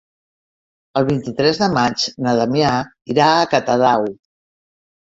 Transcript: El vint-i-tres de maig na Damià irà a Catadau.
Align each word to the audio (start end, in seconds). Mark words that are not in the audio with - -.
El 1.01 1.05
vint-i-tres 1.09 1.61
de 1.65 1.69
maig 1.75 2.07
na 2.27 2.35
Damià 2.41 2.73
irà 3.17 3.31
a 3.39 3.47
Catadau. 3.55 4.15